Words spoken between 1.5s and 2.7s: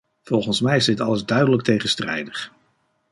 tegenstrijdig.